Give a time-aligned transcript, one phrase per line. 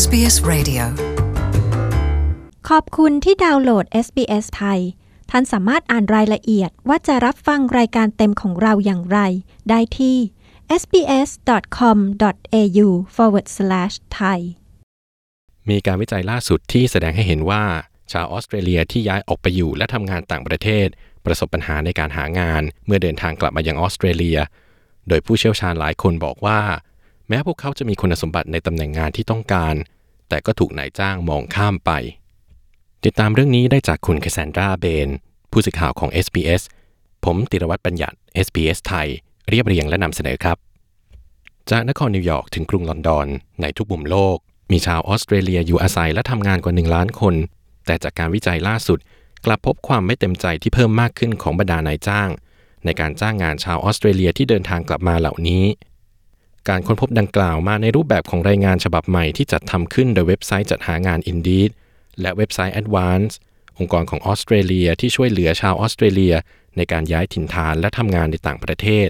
[0.00, 0.84] SBS Radio
[2.68, 4.80] ขอบคุณที่ดาวน์โหลด SBS ไทย
[5.30, 9.18] ท่านสามารถอ่านรายละเอียดว่าจะรับฟังรายการเต็มของเราอย่างไร
[9.70, 10.16] ได้ที่
[10.80, 14.38] sbs.com.au forward slash thai
[15.70, 17.62] มีการวิจัยล่าสุดที่แสดงให้เห็นว่า
[18.12, 20.86] ชาวออสเตรเลียที่ย้ายออกไปอยู่และทำงานต่างประเทศ
[21.26, 24.38] ประสบปัญหาในการหางานเมื่อเดินทางกลับมายังออสเตรเลีย
[25.08, 26.60] โดยผู้เชี่ยวชาญหลายคนบอกว่า
[27.28, 29.74] แม้พวกเขาจะมีคุณสมบัติในตำแหน่งงานที่ต้องการ
[30.28, 31.90] แต่ก็ถูกนายจ้างมองข้ามไป
[33.04, 35.08] ติดตามเรื่องนี้ได้จากคุณคาซานดราเบน
[35.50, 36.62] ผู้สื่อข่าวของ SBS
[37.24, 39.08] ผมติรวัตรบัญญัติ SBS ไทย
[39.48, 40.56] เรียบเรียงและนำเสนอครับ
[41.70, 43.26] จากนครนิวยอร์กถึงกรุงลอนดอน
[43.60, 44.36] ในทุกมุมโลก
[44.72, 47.34] มีชาวออสเตรเลียอยู่อาศัยและทำงานกว่า 1 ล้านคน
[47.86, 48.98] แต่จากการวิจัยล่าสุด
[49.44, 52.28] กลับพบความไม่เต็มใจที่เพิ่มมากขึ้นของบรรดานายจ้าง
[52.84, 55.64] ในการจ้างงานชาวออสเตรเลียที่เดินทางกลับมาเหล่านี้
[56.68, 61.70] การค้นพบดังกล่าวมาในรูปแบบของรายงานฉบับใหม่ที่จัดทำขึ้นโดยเว็บไซต์จัดหางาน Indeed
[62.20, 63.32] และเว็บไซต์ Advance
[63.78, 66.34] องค์กรของออสเตรเลียที่ช่วยเหลือชาวออสเตรเลีย
[66.76, 69.08] ในการย้ายถิ่นฐานและทำงานในต่างประเทศ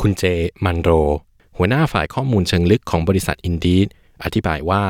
[0.00, 0.22] คุณเจ
[0.64, 0.90] มันโร
[1.56, 3.88] หัวหน้าฝ่ายข้อมูลเชิงลึกของบริษัท Indeed
[4.24, 4.84] อธิบายว่า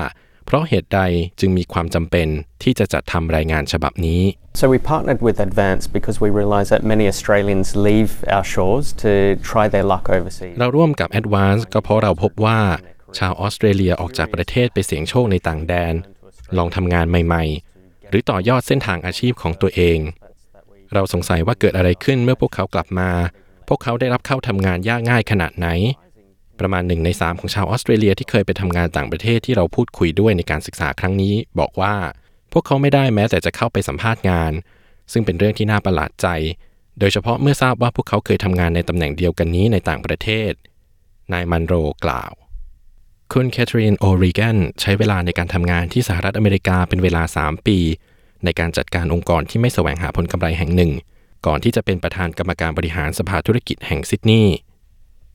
[0.47, 1.01] เพราะเหตุใด
[1.41, 2.29] จึงมีความจำเป็น
[2.63, 4.23] ที่จะจัดทำรายงานฉบับนี้
[4.61, 9.13] So we partnered with Advance because we realise that many Australians leave our shores to
[9.51, 10.55] try their luck overseas.
[10.61, 12.61] เราร่วมกับ Advance ก็เพราะเราพบว่า
[13.19, 15.95] ชาวออสเตรเลียออกจากประเทศไปเสี่ยงโชคในต่างแดน
[16.59, 19.99] ลองทำงานใหม่ๆ หรือต่อยอดเส้นทางอาชีพของตัวเอง
[20.95, 23.11] เราสงสัยว่าเกิดอะไรขึ้นเมื่อพวกเขากลับมา
[23.69, 25.69] พวกเขาได้รับเข้าทำงานยากง่ายขนาดไหน
[26.61, 31.95] ประมาณหนึ่งในสามของชาวออสเตรเลียที่เคยไปทำงานต่างประเทศที่เราพูดคุยด้วยในการศึกษาครั้งนี้ บอกว่า
[32.53, 34.53] พวกเขาไม่ได้แม้แต่จะเข้าไปสัมภาษณ์งาน
[35.13, 36.29] ซึ่งเป็นเรื่องที่น่าประหลาดใจ
[36.99, 40.53] โดยเฉพาะเมื่อทราบว่าพวกเขาเคยทำงานในตำแหน่งเดียวกันนี้ในต่างประเทศ
[41.33, 41.75] นายมันโร
[42.05, 42.33] กล่าว
[43.33, 47.79] คุณแคทเธอรีนโอริแกนใช้เวลาในการทำงานที่สหรัฐอเมริกาเป็นเวลา 3 ปี
[48.45, 50.93] ในการจัดการองค์กรที่ไม่แสวงหาผลกำไรแห่งหนึ่ง
[51.47, 54.55] ก่อนที่จะเป็นประธานกรรมการบริหารสภาธุรกิจแห่งซิดนีย์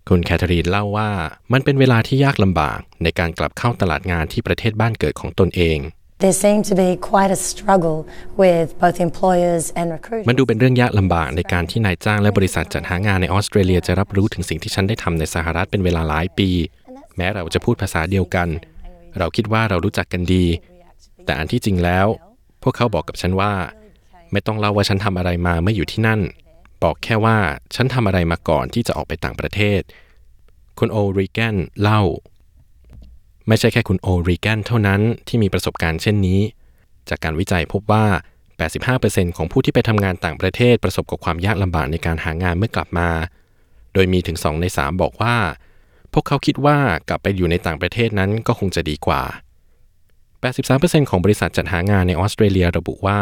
[0.09, 1.09] คุณแคทเธอรีนเล่าว่า
[1.53, 5.77] มันเป็นเวลาที่ยากลำบากในการกลับเข้าตลาดงานที่ประเทศบ้านเกิดของตนเอง
[6.23, 7.99] There seemed to be quite a struggle
[8.43, 10.27] with both employers and recruiters.
[10.29, 16.49] มันดูเป็นเรื่องยากลำบากในการที่นายจ้างและบริษัทจัดหางานในออสเตรเลียจะรับรู้ถึงสิ่งที่ฉันได้ทำในสหรัฐเป็นเวลาหลายปี
[17.17, 18.47] แม้เราจะพูดภาษาเดียวกัน
[19.19, 20.45] เราคิดว่าเรารู้จักกันดี
[21.25, 22.07] แต่อันที่จริงแล้ว
[22.63, 23.53] พวกเขาบอกกับฉันว่า
[24.31, 26.19] ไม่ต้องเล่าว่าฉันทำอะไรมาเมื่ออยู่ที่นั่น
[26.83, 27.37] บอกแค่ว่า
[27.75, 29.81] ฉันทำอะไรมาก่อนที่จะออกไปต่างประเทศ
[30.79, 32.01] คุณโอริแกนเล่า
[33.47, 36.39] ไม่ใช่แค่คุณโอริแกนเท่านั้นที่มีประสบการณ์เช่นนี้
[37.09, 38.05] จากการวิจัยพบว่า
[38.75, 43.09] 85%ของผู้ที่ไปทำงานต่างประเทศประสบกับความยากลำบากในการหางานเมื่อกลับมา
[43.93, 45.35] โดยมีถึง 2 ใน 3 บอกว่า
[46.13, 46.77] พวกเขาคิดว่า
[47.09, 49.21] กลับไปอยู่ในต่างประเทศนั้นก็คงจะดีกว่า
[50.35, 53.19] 83%ของบริษัทจัดหางานในออสเตรเลียระบุว่า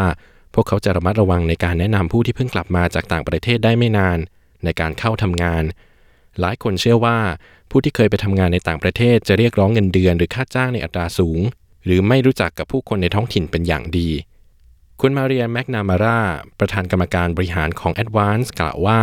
[0.60, 4.18] พวกเขาจะระมัดระวังในการแนะนำผู้ที่เพิ่งกลับมาจากต่างประเทศได้ไม่นาน
[4.64, 5.64] ในการเข้าทำงาน
[6.40, 7.18] หลายคนเชื่อว่า
[7.70, 11.40] ผู้ที่เคยไปทำงานในต่างประเทศจะเรียกร้องเงินเดือนหรือค่าจ้างในอัตราสูง
[11.86, 14.10] หรือไม่รู้จักกับผู้คนในท้องถิ่นเป็นอย่างดี
[15.02, 16.20] คุณมาเรียแมกนามารา
[16.60, 19.00] ประธานกรรมการบริหารของ Advance กล่าวว่า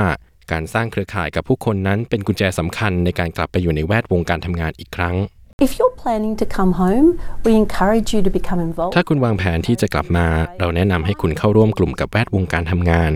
[0.53, 5.17] การสร้างเครือข่ายกับผู้คนนั้นเป็นกุญแจสำคัญในการกลับไปอยู่ในแวดวงการทำงานอีกครั้ง
[5.61, 8.95] If you're planning to come home, we encourage you to become involved.
[8.97, 10.27] ถ้าคุณวางแผนที่จะกลับมา
[10.61, 13.13] เราแนะนำให้คุณเข้าร่วมกลุ่มกับแวดวงการทำงาน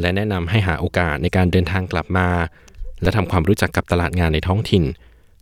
[0.00, 2.28] และแนะนำให้หาโอกาสในการเดินทางกลับมา
[3.02, 4.84] และทำความรู้จักกับตลาดงานในท้องถิ่น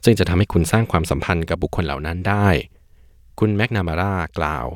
[0.05, 2.49] ซึ่งจะทำให้คุณสร้างความสัมพันธ์กับบุคคลเหล่านั้นได้
[3.41, 4.67] คุณแมกนามาร่ากล่าว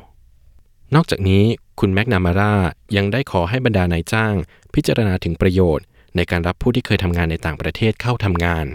[0.95, 1.43] นอกจากนี้
[1.79, 2.53] คุณแมกนามาร่า
[2.97, 4.35] ยังได้ขอให้บรรดานายจ้าง
[4.73, 8.65] พิจารณาถึงประโยชน์ ในการรับผู้ที่เคยทำงานในต่างประเทศเข้าทำงาน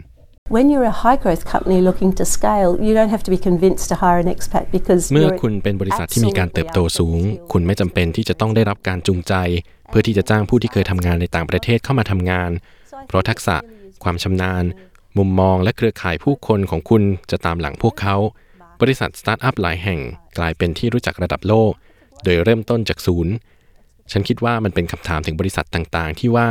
[0.48, 3.88] When you're a high growth company looking to scale, you don't have to be convinced
[3.88, 7.20] to hire an expat because เมื่อ you're คุณเป็นบริษัทที่มีการเติบโตสูง
[7.52, 9.34] คุณไม่จำเป็นที่จะต้องได้รับการจูงใจ
[9.88, 12.50] เพื่อที่จะจ้างผู้ที่เคยทำงานในต่างประเทศเข้ามาทำงาน
[13.06, 13.56] เพราะทักษะ
[14.02, 14.64] ความชำนาญ
[15.18, 18.16] มุมมองและเครือข่ายผู้คนของคุณจะตามหลังพวกเขา
[18.80, 20.00] บริษัทสตาร์ทอัพหลายแห่ง
[20.38, 21.72] กลายเป็นที่รู้จักระดับโลก
[22.24, 23.32] โดยเริ่มต้นจากศูนย์
[24.12, 26.48] ฉันคิดว่ามันเป็นคำถามถึงบริษัทต่างๆ ที่ว่า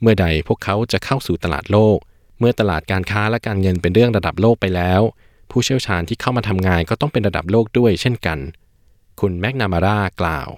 [0.00, 1.98] เมื่อใดพวกเขาจะเข้าสู่ตลาดโลก
[2.38, 5.00] เมื่อตลาดการค้าและการเงินเป็นเรื่องระดับโลกไปแล้ว
[5.50, 8.38] ผู้เชี่ยวชาญที่เข้ามาทำงานก็ต้องเป็นระดับโลกด้วยเช่นกัน
[9.20, 10.48] คุณแมกนามารากล่าว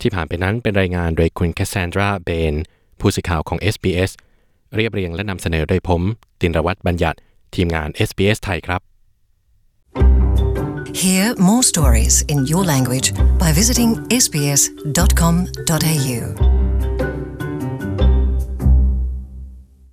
[0.00, 2.54] ที่ผ่านไปนั้นเป็นรายงานโดยคุณแคสซานดราเบน
[3.00, 4.10] ผู้สื่อข่าวของ SBS
[4.74, 6.02] เรียบเรียงและนำเสนอโดยผม
[6.40, 7.18] ตินรวัตรบัญญัติ
[7.54, 8.80] ทีมงาน SBS ไทยครับ
[11.02, 13.08] Hear more stories in your language
[13.42, 13.90] by visiting
[14.22, 14.60] sbs.com.au.